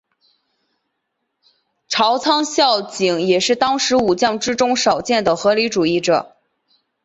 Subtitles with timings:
[1.87, 6.35] 朝仓孝景也是当时武将之中少见的合理主义者。